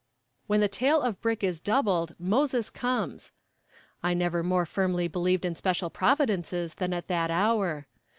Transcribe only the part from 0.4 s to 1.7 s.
'When the tale of brick is